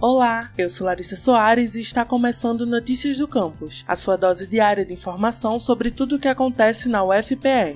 Olá, 0.00 0.52
eu 0.56 0.70
sou 0.70 0.86
Larissa 0.86 1.16
Soares 1.16 1.74
e 1.74 1.80
está 1.80 2.04
começando 2.04 2.64
Notícias 2.64 3.18
do 3.18 3.26
Campus, 3.26 3.84
a 3.88 3.96
sua 3.96 4.14
dose 4.14 4.46
diária 4.46 4.86
de 4.86 4.92
informação 4.92 5.58
sobre 5.58 5.90
tudo 5.90 6.14
o 6.14 6.18
que 6.20 6.28
acontece 6.28 6.88
na 6.88 7.02
UFPE. 7.02 7.74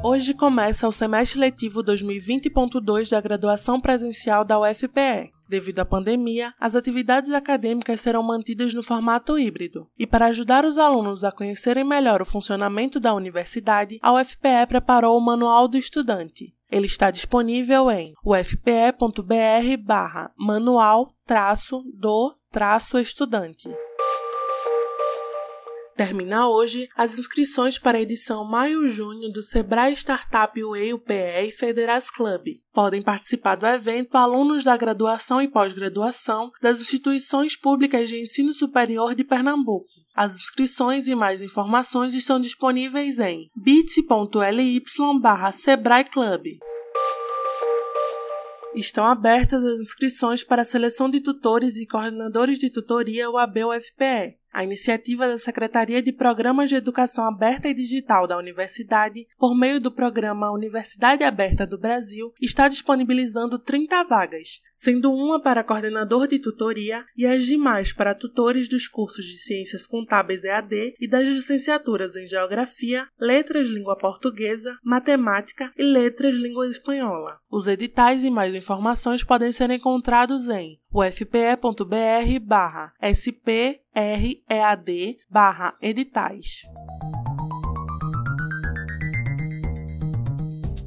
Hoje 0.00 0.32
começa 0.32 0.86
o 0.86 0.92
semestre 0.92 1.40
letivo 1.40 1.82
2020.2 1.82 3.10
da 3.10 3.20
graduação 3.20 3.80
presencial 3.80 4.44
da 4.44 4.60
UFPE. 4.60 5.35
Devido 5.48 5.80
à 5.80 5.84
pandemia, 5.84 6.52
as 6.58 6.74
atividades 6.74 7.32
acadêmicas 7.32 8.00
serão 8.00 8.22
mantidas 8.22 8.74
no 8.74 8.82
formato 8.82 9.38
híbrido. 9.38 9.88
E 9.98 10.06
para 10.06 10.26
ajudar 10.26 10.64
os 10.64 10.78
alunos 10.78 11.22
a 11.24 11.32
conhecerem 11.32 11.84
melhor 11.84 12.20
o 12.20 12.26
funcionamento 12.26 12.98
da 12.98 13.14
universidade, 13.14 13.98
a 14.02 14.12
UFPE 14.12 14.66
preparou 14.68 15.16
o 15.16 15.24
Manual 15.24 15.68
do 15.68 15.78
Estudante. 15.78 16.54
Ele 16.70 16.86
está 16.86 17.10
disponível 17.12 17.90
em 17.90 18.12
ufpe.br 18.24 19.16
Termina 25.96 26.46
hoje 26.46 26.90
as 26.94 27.18
inscrições 27.18 27.78
para 27.78 27.96
a 27.96 28.00
edição 28.02 28.44
maio-junho 28.44 29.32
do 29.32 29.42
Sebrae 29.42 29.94
Startup 29.94 30.52
Way 30.62 30.92
UPE 30.92 31.46
e 31.46 31.50
Federas 31.50 32.10
Club. 32.10 32.48
Podem 32.70 33.00
participar 33.00 33.54
do 33.54 33.66
evento 33.66 34.14
alunos 34.14 34.62
da 34.62 34.76
graduação 34.76 35.40
e 35.40 35.48
pós-graduação 35.48 36.50
das 36.60 36.82
instituições 36.82 37.56
públicas 37.56 38.10
de 38.10 38.20
ensino 38.20 38.52
superior 38.52 39.14
de 39.14 39.24
Pernambuco. 39.24 39.86
As 40.14 40.34
inscrições 40.34 41.08
e 41.08 41.14
mais 41.14 41.40
informações 41.40 42.12
estão 42.12 42.38
disponíveis 42.38 43.18
em 43.18 43.50
bit.ly 43.56 44.82
barra 45.22 45.50
Sebrae 45.50 46.04
Club. 46.04 46.58
Estão 48.74 49.06
abertas 49.06 49.64
as 49.64 49.80
inscrições 49.80 50.44
para 50.44 50.60
a 50.60 50.64
seleção 50.64 51.08
de 51.08 51.20
tutores 51.20 51.78
e 51.78 51.86
coordenadores 51.86 52.58
de 52.58 52.68
tutoria 52.68 53.30
UAB-UFPE. 53.30 54.36
A 54.56 54.64
iniciativa 54.64 55.28
da 55.28 55.36
Secretaria 55.36 56.00
de 56.00 56.10
Programas 56.10 56.70
de 56.70 56.76
Educação 56.76 57.28
Aberta 57.28 57.68
e 57.68 57.74
Digital 57.74 58.26
da 58.26 58.38
Universidade, 58.38 59.26
por 59.38 59.54
meio 59.54 59.78
do 59.78 59.92
programa 59.92 60.50
Universidade 60.50 61.22
Aberta 61.22 61.66
do 61.66 61.76
Brasil, 61.76 62.32
está 62.40 62.66
disponibilizando 62.66 63.58
30 63.58 64.02
vagas, 64.04 64.62
sendo 64.72 65.12
uma 65.12 65.38
para 65.38 65.62
coordenador 65.62 66.26
de 66.26 66.38
tutoria 66.38 67.04
e 67.14 67.26
as 67.26 67.44
demais 67.44 67.92
para 67.92 68.14
tutores 68.14 68.66
dos 68.66 68.88
cursos 68.88 69.26
de 69.26 69.36
Ciências 69.36 69.86
Contábeis 69.86 70.42
EAD 70.42 70.94
e 70.98 71.06
das 71.06 71.26
licenciaturas 71.26 72.16
em 72.16 72.26
Geografia, 72.26 73.06
Letras 73.20 73.68
Língua 73.68 73.98
Portuguesa, 73.98 74.74
Matemática 74.82 75.70
e 75.76 75.82
Letras 75.82 76.34
Língua 76.34 76.66
Espanhola. 76.66 77.40
Os 77.50 77.66
editais 77.66 78.24
e 78.24 78.30
mais 78.30 78.54
informações 78.54 79.22
podem 79.22 79.52
ser 79.52 79.70
encontrados 79.70 80.48
em 80.48 80.80
ufpe.br 80.92 82.40
barra 82.42 82.92
spread 83.14 83.80
barra 85.30 85.74
editais. 85.80 86.62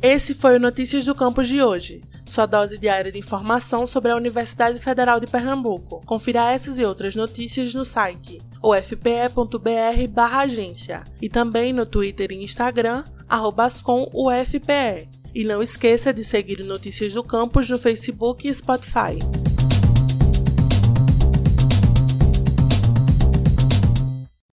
Esse 0.02 0.34
foi 0.34 0.56
o 0.56 0.60
Notícias 0.60 1.04
do 1.04 1.14
Campus 1.14 1.48
de 1.48 1.62
hoje, 1.62 2.02
sua 2.26 2.46
dose 2.46 2.78
diária 2.78 3.12
de 3.12 3.20
informação 3.20 3.86
sobre 3.86 4.12
a 4.12 4.16
Universidade 4.16 4.80
Federal 4.80 5.20
de 5.20 5.28
Pernambuco. 5.28 6.02
Confira 6.06 6.52
essas 6.52 6.80
e 6.80 6.86
outras 6.86 7.16
notícias 7.16 7.74
no 7.74 7.84
site 7.84 8.40
ufpe.br 8.64 10.08
barra 10.10 10.42
agência 10.42 11.04
e 11.22 11.30
também 11.30 11.74
no 11.74 11.86
Twitter 11.86 12.32
e 12.32 12.44
Instagram, 12.44 13.04
arroba 13.28 13.68
ufpe. 13.68 15.10
E 15.34 15.44
não 15.44 15.62
esqueça 15.62 16.12
de 16.12 16.24
seguir 16.24 16.64
Notícias 16.64 17.14
do 17.14 17.24
Campus 17.24 17.70
no 17.70 17.78
Facebook 17.78 18.48
e 18.48 18.54
Spotify. 18.54 19.20